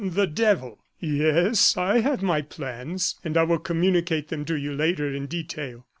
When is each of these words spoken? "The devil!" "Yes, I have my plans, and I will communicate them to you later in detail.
"The 0.03 0.25
devil!" 0.25 0.79
"Yes, 0.99 1.77
I 1.77 1.99
have 1.99 2.23
my 2.23 2.41
plans, 2.41 3.19
and 3.23 3.37
I 3.37 3.43
will 3.43 3.59
communicate 3.59 4.29
them 4.29 4.45
to 4.45 4.55
you 4.55 4.73
later 4.73 5.13
in 5.13 5.27
detail. 5.27 5.85